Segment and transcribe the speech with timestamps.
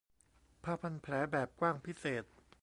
[0.63, 2.23] ผ้าพันแผลแบบกว้างพิเศษ